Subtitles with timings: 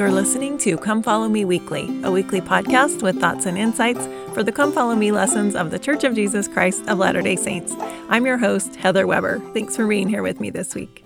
[0.00, 4.42] You're listening to Come Follow Me Weekly, a weekly podcast with thoughts and insights for
[4.42, 7.74] the Come Follow Me lessons of the Church of Jesus Christ of Latter day Saints.
[8.08, 9.40] I'm your host, Heather Weber.
[9.52, 11.04] Thanks for being here with me this week.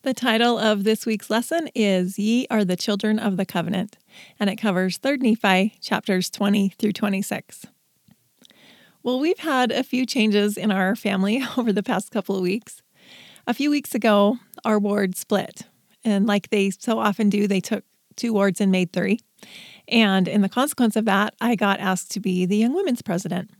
[0.00, 3.98] The title of this week's lesson is Ye Are the Children of the Covenant,
[4.40, 7.66] and it covers 3rd Nephi chapters 20 through 26.
[9.02, 12.80] Well, we've had a few changes in our family over the past couple of weeks.
[13.46, 15.64] A few weeks ago, our ward split,
[16.04, 17.84] and like they so often do, they took
[18.16, 19.18] two wards and made three.
[19.88, 23.50] And in the consequence of that, I got asked to be the Young Women's President.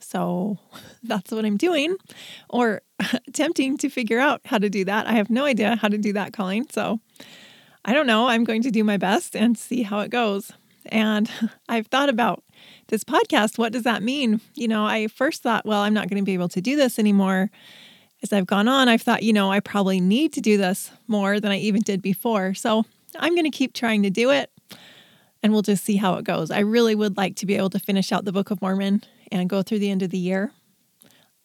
[0.00, 0.58] So
[1.02, 1.96] that's what I'm doing,
[2.48, 2.82] or
[3.28, 5.06] attempting to figure out how to do that.
[5.06, 6.68] I have no idea how to do that, Colleen.
[6.70, 7.00] So
[7.84, 8.28] I don't know.
[8.28, 10.52] I'm going to do my best and see how it goes.
[10.86, 11.30] And
[11.68, 12.42] I've thought about
[12.88, 13.58] this podcast.
[13.58, 14.40] What does that mean?
[14.54, 16.98] You know, I first thought, well, I'm not going to be able to do this
[16.98, 17.50] anymore.
[18.26, 21.38] As I've gone on, I've thought, you know, I probably need to do this more
[21.38, 22.54] than I even did before.
[22.54, 22.84] So
[23.16, 24.50] I'm going to keep trying to do it
[25.44, 26.50] and we'll just see how it goes.
[26.50, 29.48] I really would like to be able to finish out the Book of Mormon and
[29.48, 30.50] go through the end of the year.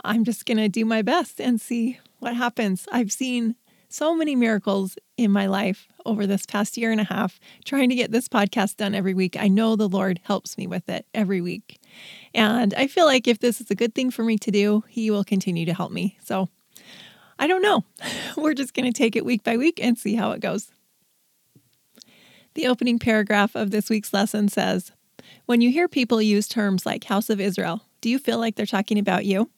[0.04, 2.88] I'm just going to do my best and see what happens.
[2.92, 3.54] I've seen
[3.88, 7.96] so many miracles in my life over this past year and a half trying to
[7.96, 9.38] get this podcast done every week.
[9.40, 11.80] I know the Lord helps me with it every week.
[12.34, 15.12] And I feel like if this is a good thing for me to do, He
[15.12, 16.18] will continue to help me.
[16.24, 16.50] So
[17.42, 17.84] I don't know.
[18.38, 20.72] We're just going to take it week by week and see how it goes.
[22.54, 24.92] The opening paragraph of this week's lesson says
[25.48, 28.66] When you hear people use terms like House of Israel, do you feel like they're
[28.68, 29.50] talking about you?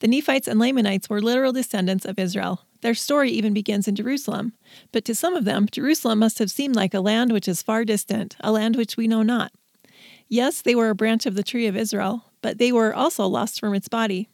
[0.00, 2.66] The Nephites and Lamanites were literal descendants of Israel.
[2.80, 4.54] Their story even begins in Jerusalem.
[4.90, 7.84] But to some of them, Jerusalem must have seemed like a land which is far
[7.84, 9.52] distant, a land which we know not.
[10.28, 13.60] Yes, they were a branch of the tree of Israel, but they were also lost
[13.60, 14.28] from its body.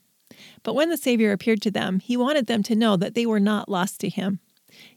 [0.63, 3.41] But when the Savior appeared to them, he wanted them to know that they were
[3.41, 4.41] not lost to him.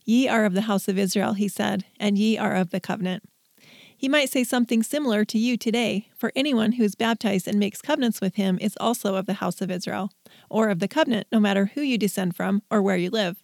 [0.04, 3.24] Ye are of the house of Israel, he said, and ye are of the covenant.
[3.96, 7.84] He might say something similar to you today, for anyone who is baptized and makes
[7.84, 10.12] covenants with him is also of the house of Israel,
[10.50, 13.44] or of the covenant, no matter who you descend from or where you live.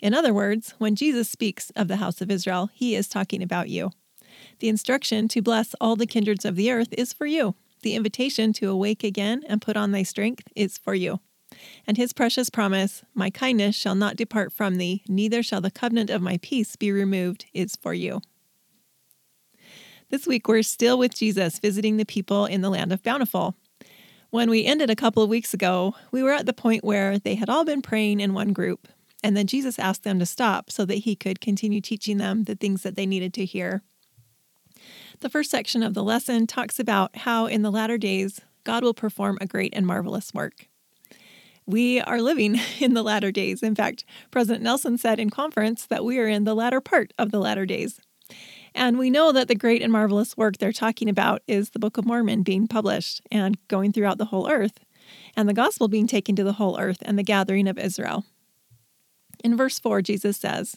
[0.00, 3.68] In other words, when Jesus speaks of the house of Israel, he is talking about
[3.68, 3.90] you.
[4.60, 7.54] The instruction to bless all the kindreds of the earth is for you.
[7.82, 11.20] The invitation to awake again and put on thy strength is for you.
[11.86, 16.10] And his precious promise, My kindness shall not depart from thee, neither shall the covenant
[16.10, 18.20] of my peace be removed, is for you.
[20.10, 23.54] This week, we're still with Jesus visiting the people in the land of Bountiful.
[24.30, 27.34] When we ended a couple of weeks ago, we were at the point where they
[27.34, 28.88] had all been praying in one group,
[29.22, 32.54] and then Jesus asked them to stop so that he could continue teaching them the
[32.54, 33.82] things that they needed to hear.
[35.20, 38.94] The first section of the lesson talks about how in the latter days God will
[38.94, 40.68] perform a great and marvelous work.
[41.66, 43.62] We are living in the latter days.
[43.62, 47.30] In fact, President Nelson said in conference that we are in the latter part of
[47.30, 48.00] the latter days.
[48.74, 51.96] And we know that the great and marvelous work they're talking about is the Book
[51.96, 54.78] of Mormon being published and going throughout the whole earth,
[55.36, 58.24] and the gospel being taken to the whole earth and the gathering of Israel.
[59.42, 60.76] In verse 4, Jesus says,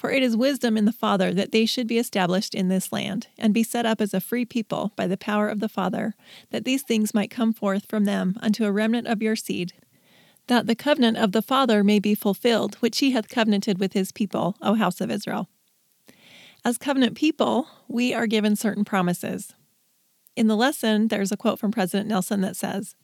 [0.00, 3.26] For it is wisdom in the Father that they should be established in this land,
[3.36, 6.14] and be set up as a free people by the power of the Father,
[6.48, 9.74] that these things might come forth from them unto a remnant of your seed,
[10.46, 14.10] that the covenant of the Father may be fulfilled, which he hath covenanted with his
[14.10, 15.50] people, O house of Israel.
[16.64, 19.52] As covenant people, we are given certain promises.
[20.34, 22.96] In the lesson, there's a quote from President Nelson that says,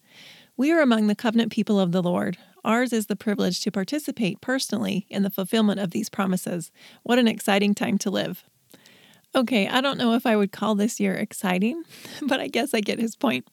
[0.56, 2.38] We are among the covenant people of the Lord.
[2.66, 6.72] Ours is the privilege to participate personally in the fulfillment of these promises.
[7.04, 8.44] What an exciting time to live.
[9.36, 11.84] Okay, I don't know if I would call this year exciting,
[12.22, 13.46] but I guess I get his point.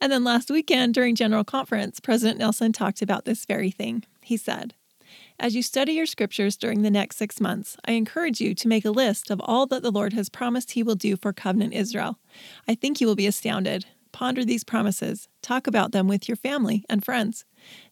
[0.00, 4.04] And then last weekend during General Conference, President Nelson talked about this very thing.
[4.22, 4.72] He said,
[5.38, 8.86] as you study your scriptures during the next six months, I encourage you to make
[8.86, 12.18] a list of all that the Lord has promised He will do for covenant Israel.
[12.66, 13.84] I think you will be astounded.
[14.16, 17.44] Ponder these promises, talk about them with your family and friends.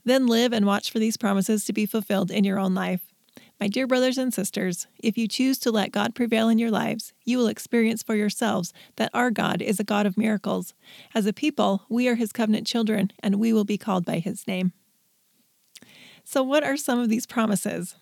[0.06, 3.12] Then live and watch for these promises to be fulfilled in your own life.
[3.60, 7.12] My dear brothers and sisters, if you choose to let God prevail in your lives,
[7.26, 10.72] you will experience for yourselves that our God is a God of miracles.
[11.14, 14.46] As a people, we are His covenant children, and we will be called by His
[14.46, 14.72] name.
[16.24, 17.96] So, what are some of these promises?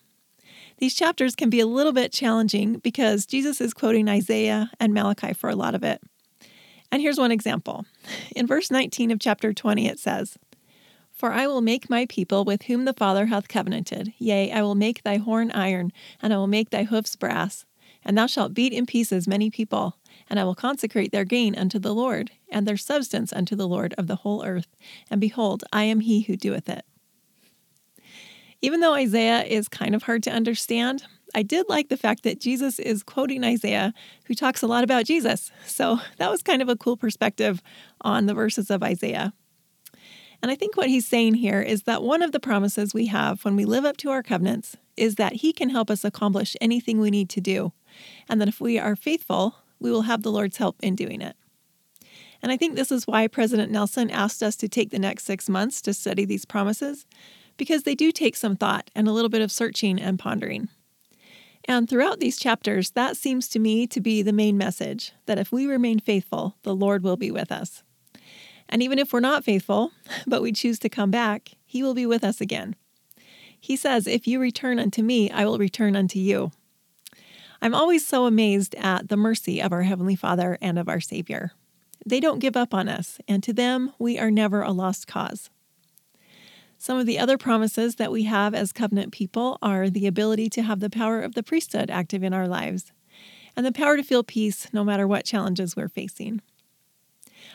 [0.79, 5.33] These chapters can be a little bit challenging because Jesus is quoting Isaiah and Malachi
[5.33, 6.01] for a lot of it.
[6.93, 7.87] And here's one example.
[8.37, 10.37] In verse 19 of chapter 20, it says,
[11.11, 14.75] For I will make my people with whom the Father hath covenanted, yea, I will
[14.75, 15.91] make thy horn iron,
[16.21, 17.65] and I will make thy hoofs brass.
[18.05, 19.97] And thou shalt beat in pieces many people,
[20.29, 23.95] and I will consecrate their gain unto the Lord, and their substance unto the Lord
[23.97, 24.69] of the whole earth.
[25.11, 26.85] And behold, I am he who doeth it.
[28.61, 32.41] Even though Isaiah is kind of hard to understand, I did like the fact that
[32.41, 33.95] Jesus is quoting Isaiah,
[34.27, 35.51] who talks a lot about Jesus.
[35.67, 37.63] So that was kind of a cool perspective
[38.01, 39.33] on the verses of Isaiah.
[40.43, 43.45] And I think what he's saying here is that one of the promises we have
[43.45, 46.99] when we live up to our covenants is that he can help us accomplish anything
[46.99, 47.73] we need to do.
[48.29, 51.37] And that if we are faithful, we will have the Lord's help in doing it.
[52.43, 55.49] And I think this is why President Nelson asked us to take the next six
[55.49, 57.07] months to study these promises,
[57.57, 60.69] because they do take some thought and a little bit of searching and pondering.
[61.67, 65.53] And throughout these chapters, that seems to me to be the main message that if
[65.53, 67.83] we remain faithful, the Lord will be with us.
[68.69, 69.93] And even if we're not faithful,
[70.27, 72.75] but we choose to come back, He will be with us again.
[73.59, 76.51] He says, If you return unto me, I will return unto you.
[77.61, 81.53] I'm always so amazed at the mercy of our Heavenly Father and of our Savior.
[82.05, 85.49] They don't give up on us, and to them, we are never a lost cause.
[86.83, 90.63] Some of the other promises that we have as covenant people are the ability to
[90.63, 92.91] have the power of the priesthood active in our lives
[93.57, 96.43] and the power to feel peace no matter what challenges we're facing.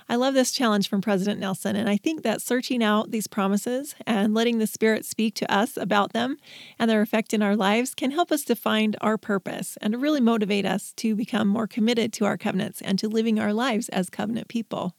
[0.08, 3.96] I love this challenge from President Nelson, and I think that searching out these promises
[4.06, 6.38] and letting the Spirit speak to us about them
[6.80, 10.00] and their effect in our lives can help us to find our purpose and to
[10.00, 13.90] really motivate us to become more committed to our covenants and to living our lives
[13.90, 14.96] as covenant people.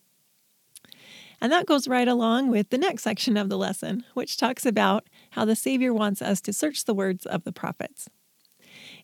[1.40, 5.08] And that goes right along with the next section of the lesson, which talks about
[5.30, 8.08] how the Savior wants us to search the words of the prophets.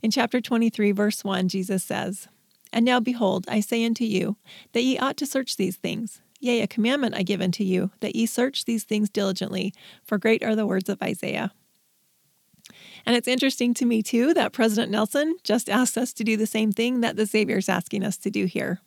[0.03, 2.29] In chapter 23, verse 1, Jesus says,
[2.73, 4.37] And now behold, I say unto you,
[4.73, 6.21] that ye ought to search these things.
[6.41, 9.73] Yea, a commandment I give unto you, that ye search these things diligently,
[10.03, 11.53] for great are the words of Isaiah.
[13.07, 16.47] And it's interesting to me, too, that President Nelson just asked us to do the
[16.47, 18.81] same thing that the Savior is asking us to do here.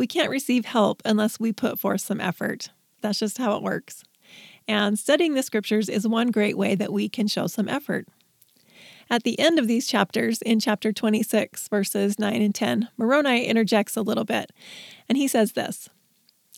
[0.00, 2.70] We can't receive help unless we put forth some effort.
[3.02, 4.02] That's just how it works.
[4.66, 8.08] And studying the scriptures is one great way that we can show some effort.
[9.10, 13.94] At the end of these chapters, in chapter 26, verses 9 and 10, Moroni interjects
[13.94, 14.52] a little bit,
[15.06, 15.90] and he says this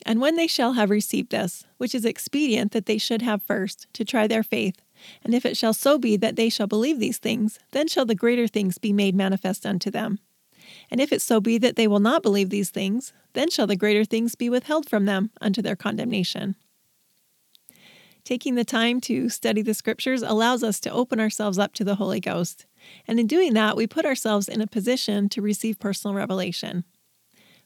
[0.06, 3.89] And when they shall have received this, which is expedient that they should have first,
[3.94, 4.81] to try their faith,
[5.25, 8.15] and if it shall so be that they shall believe these things, then shall the
[8.15, 10.21] greater things be made manifest unto them.
[10.93, 13.77] And if it so be that they will not believe these things, then shall the
[13.77, 16.55] greater things be withheld from them unto their condemnation.
[18.25, 21.94] Taking the time to study the scriptures allows us to open ourselves up to the
[21.94, 22.67] Holy Ghost.
[23.09, 26.85] And in doing that, we put ourselves in a position to receive personal revelation.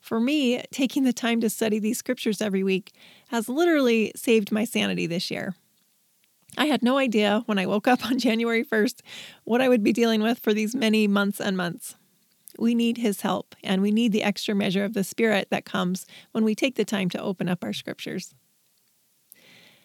[0.01, 2.93] For me, taking the time to study these scriptures every week
[3.31, 5.57] has literally saved my sanity this year.
[6.57, 9.01] I had no idea when I woke up on January 1st
[9.43, 11.97] what I would be dealing with for these many months and months.
[12.59, 16.07] We need His help, and we need the extra measure of the Spirit that comes
[16.33, 18.35] when we take the time to open up our scriptures.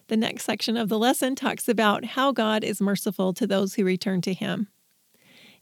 [0.08, 3.86] The next section of the lesson talks about how God is merciful to those who
[3.86, 4.68] return to Him.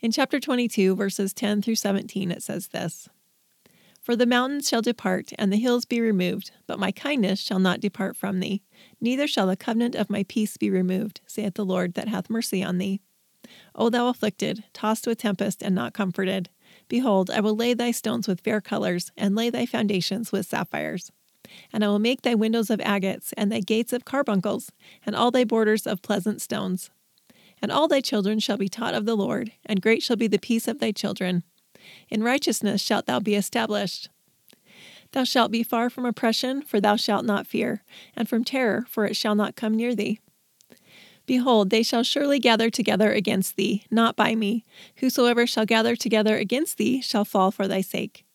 [0.02, 3.10] In chapter 22, verses 10 through 17, it says this
[4.02, 7.82] For the mountains shall depart, and the hills be removed, but my kindness shall not
[7.82, 8.64] depart from thee,
[9.02, 12.64] neither shall the covenant of my peace be removed, saith the Lord that hath mercy
[12.64, 13.02] on thee.
[13.76, 16.50] O thou afflicted, tossed with tempest, and not comforted,
[16.90, 21.12] Behold, I will lay thy stones with fair colors, and lay thy foundations with sapphires.
[21.72, 24.72] And I will make thy windows of agates, and thy gates of carbuncles,
[25.06, 26.90] and all thy borders of pleasant stones.
[27.62, 30.40] And all thy children shall be taught of the Lord, and great shall be the
[30.40, 31.44] peace of thy children.
[32.10, 34.10] In righteousness shalt thou be established.
[35.12, 37.84] Thou shalt be far from oppression, for thou shalt not fear,
[38.16, 40.20] and from terror, for it shall not come near thee.
[41.30, 44.66] Behold, they shall surely gather together against thee, not by me.
[44.96, 48.26] Whosoever shall gather together against thee shall fall for thy sake.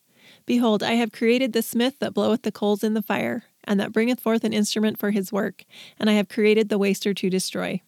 [0.45, 3.91] Behold, I have created the smith that bloweth the coals in the fire, and that
[3.91, 5.65] bringeth forth an instrument for his work,
[5.99, 7.81] and I have created the waster to destroy.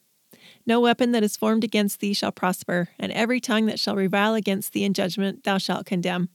[0.66, 4.34] No weapon that is formed against thee shall prosper, and every tongue that shall revile
[4.34, 6.28] against thee in judgment thou shalt condemn.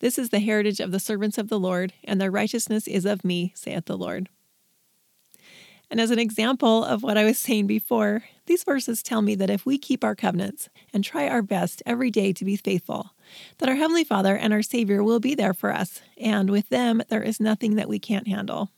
[0.00, 3.24] This is the heritage of the servants of the Lord, and their righteousness is of
[3.24, 4.28] me, saith the Lord.
[5.90, 9.50] And as an example of what I was saying before, these verses tell me that
[9.50, 13.12] if we keep our covenants and try our best every day to be faithful,
[13.58, 17.02] that our Heavenly Father and our Savior will be there for us, and with them,
[17.08, 18.70] there is nothing that we can't handle.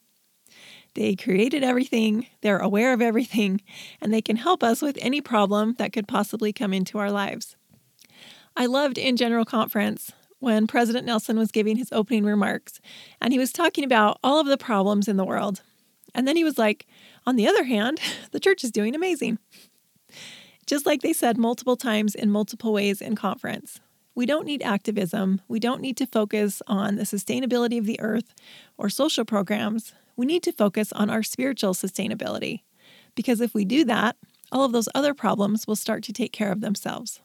[0.95, 3.61] They created everything, they're aware of everything,
[4.00, 7.57] and they can help us with any problem that could possibly come into our lives.
[8.57, 12.81] I loved in General Conference when President Nelson was giving his opening remarks,
[13.21, 15.62] and he was talking about all of the problems in the world
[16.14, 16.87] and then he was like,
[17.26, 18.00] on the other hand,
[18.33, 19.38] the church is doing amazing.
[20.67, 23.81] Just like they said multiple times in multiple ways in conference.
[24.14, 25.40] We don't need activism.
[25.49, 28.35] We don't need to focus on the sustainability of the earth
[28.76, 29.95] or social programs.
[30.17, 32.62] We need to focus on our spiritual sustainability.
[33.14, 34.17] Because if we do that,
[34.52, 37.21] all of those other problems will start to take care of themselves.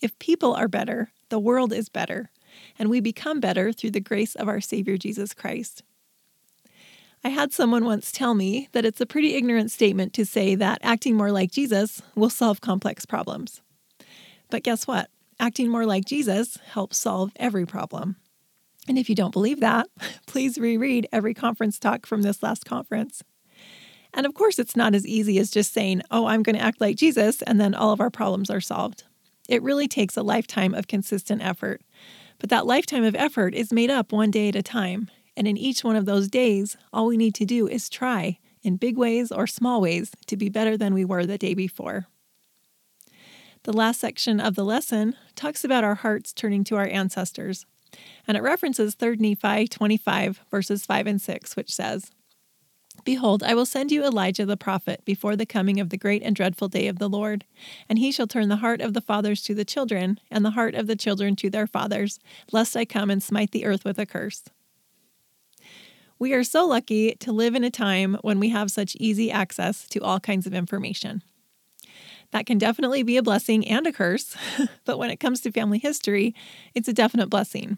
[0.00, 2.30] If people are better, the world is better,
[2.78, 5.82] and we become better through the grace of our Savior Jesus Christ.
[7.26, 10.78] I had someone once tell me that it's a pretty ignorant statement to say that
[10.80, 13.62] acting more like Jesus will solve complex problems.
[14.48, 15.10] But guess what?
[15.40, 18.14] Acting more like Jesus helps solve every problem.
[18.86, 19.88] And if you don't believe that,
[20.28, 23.24] please reread every conference talk from this last conference.
[24.14, 26.80] And of course, it's not as easy as just saying, oh, I'm going to act
[26.80, 29.02] like Jesus, and then all of our problems are solved.
[29.48, 31.82] It really takes a lifetime of consistent effort.
[32.38, 35.10] But that lifetime of effort is made up one day at a time.
[35.36, 38.76] And in each one of those days, all we need to do is try, in
[38.76, 42.06] big ways or small ways, to be better than we were the day before.
[43.64, 47.66] The last section of the lesson talks about our hearts turning to our ancestors,
[48.26, 52.10] and it references 3 Nephi 25, verses 5 and 6, which says,
[53.04, 56.34] Behold, I will send you Elijah the prophet before the coming of the great and
[56.34, 57.44] dreadful day of the Lord.
[57.88, 60.74] And he shall turn the heart of the fathers to the children, and the heart
[60.74, 62.18] of the children to their fathers,
[62.52, 64.44] lest I come and smite the earth with a curse.
[66.18, 69.86] We are so lucky to live in a time when we have such easy access
[69.88, 71.22] to all kinds of information.
[72.30, 74.34] That can definitely be a blessing and a curse,
[74.86, 76.34] but when it comes to family history,
[76.74, 77.76] it's a definite blessing.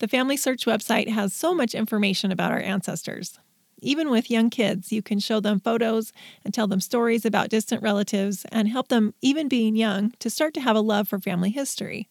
[0.00, 3.38] The FamilySearch website has so much information about our ancestors.
[3.82, 6.12] Even with young kids, you can show them photos
[6.44, 10.52] and tell them stories about distant relatives and help them, even being young, to start
[10.54, 12.08] to have a love for family history.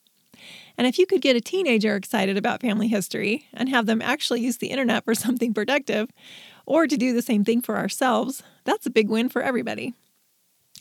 [0.78, 4.42] And if you could get a teenager excited about family history and have them actually
[4.42, 6.10] use the internet for something productive,
[6.66, 9.94] or to do the same thing for ourselves, that's a big win for everybody.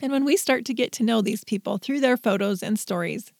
[0.00, 3.33] And when we start to get to know these people through their photos and stories,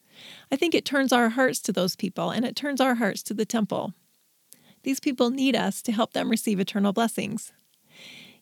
[0.51, 3.35] I think it turns our hearts to those people and it turns our hearts to
[3.35, 3.95] the temple.
[4.83, 7.53] These people need us to help them receive eternal blessings.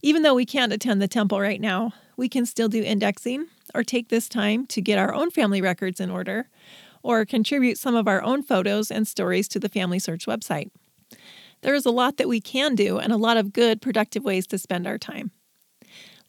[0.03, 3.83] Even though we can't attend the temple right now, we can still do indexing or
[3.83, 6.49] take this time to get our own family records in order
[7.07, 10.71] or contribute some of our own photos and stories to the FamilySearch website.
[11.63, 14.45] There is a lot that we can do and a lot of good, productive ways
[14.49, 15.31] to spend our time.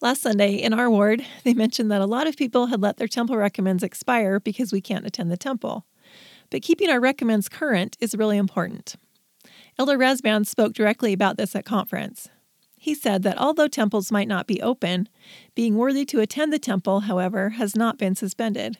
[0.00, 3.08] Last Sunday in our ward, they mentioned that a lot of people had let their
[3.08, 5.84] temple recommends expire because we can't attend the temple.
[6.48, 8.94] But keeping our recommends current is really important.
[9.80, 12.28] Elder Rasband spoke directly about this at conference.
[12.78, 15.08] He said that although temples might not be open,
[15.56, 18.78] being worthy to attend the temple, however, has not been suspended.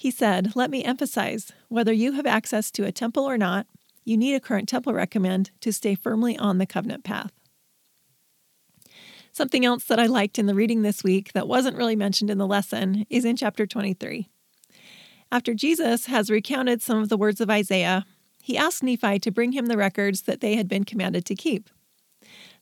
[0.00, 3.66] He said, Let me emphasize whether you have access to a temple or not,
[4.02, 7.32] you need a current temple recommend to stay firmly on the covenant path.
[9.30, 12.38] Something else that I liked in the reading this week that wasn't really mentioned in
[12.38, 14.26] the lesson is in chapter 23.
[15.30, 18.06] After Jesus has recounted some of the words of Isaiah,
[18.42, 21.68] he asked Nephi to bring him the records that they had been commanded to keep.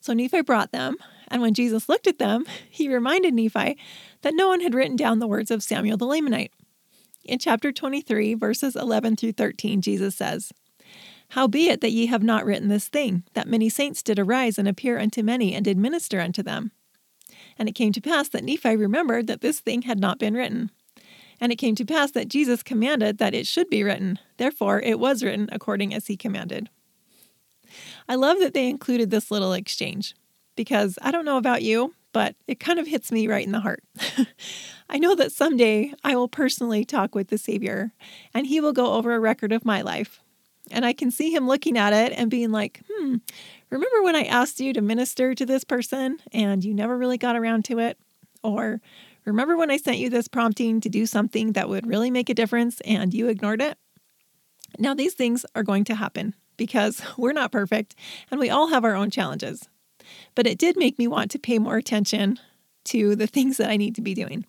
[0.01, 0.97] So Nephi brought them,
[1.29, 3.77] and when Jesus looked at them, he reminded Nephi
[4.23, 6.51] that no one had written down the words of Samuel the Lamanite.
[7.29, 10.51] In chapter 23, verses 11 through 13, Jesus says,
[11.29, 14.97] Howbeit that ye have not written this thing, that many saints did arise and appear
[14.97, 16.71] unto many, and did minister unto them.
[17.55, 20.71] And it came to pass that Nephi remembered that this thing had not been written.
[21.39, 24.17] And it came to pass that Jesus commanded that it should be written.
[24.37, 26.67] Therefore, it was written according as he commanded.
[28.07, 30.15] I love that they included this little exchange
[30.55, 33.59] because I don't know about you, but it kind of hits me right in the
[33.59, 33.83] heart.
[34.89, 37.93] I know that someday I will personally talk with the Savior
[38.33, 40.21] and he will go over a record of my life.
[40.71, 43.17] And I can see him looking at it and being like, hmm,
[43.69, 47.35] remember when I asked you to minister to this person and you never really got
[47.35, 47.97] around to it?
[48.43, 48.81] Or
[49.25, 52.35] remember when I sent you this prompting to do something that would really make a
[52.35, 53.77] difference and you ignored it?
[54.77, 57.95] Now, these things are going to happen because we're not perfect
[58.29, 59.67] and we all have our own challenges.
[60.35, 62.39] But it did make me want to pay more attention
[62.85, 64.45] to the things that I need to be doing.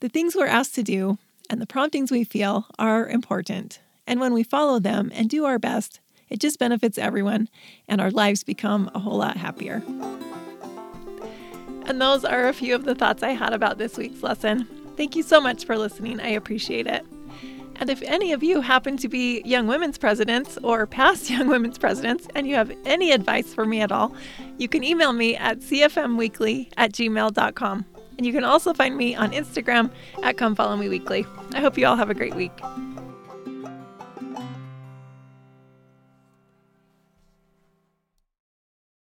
[0.00, 1.18] The things we're asked to do
[1.48, 3.80] and the promptings we feel are important.
[4.06, 7.48] And when we follow them and do our best, it just benefits everyone
[7.88, 9.82] and our lives become a whole lot happier.
[11.86, 14.66] And those are a few of the thoughts I had about this week's lesson.
[14.96, 16.20] Thank you so much for listening.
[16.20, 17.04] I appreciate it.
[17.80, 21.78] And if any of you happen to be young women's presidents or past young women's
[21.78, 24.14] presidents and you have any advice for me at all,
[24.58, 27.86] you can email me at cfmweekly at gmail.com.
[28.18, 29.90] And you can also find me on Instagram
[30.22, 31.26] at Come Follow Me Weekly.
[31.54, 32.52] I hope you all have a great week.